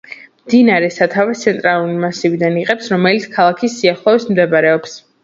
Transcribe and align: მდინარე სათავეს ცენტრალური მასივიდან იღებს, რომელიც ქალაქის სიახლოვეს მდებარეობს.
მდინარე 0.45 0.85
სათავეს 0.93 1.43
ცენტრალური 1.47 1.97
მასივიდან 2.05 2.57
იღებს, 2.63 2.87
რომელიც 2.95 3.29
ქალაქის 3.37 3.77
სიახლოვეს 3.83 4.27
მდებარეობს. 4.33 4.97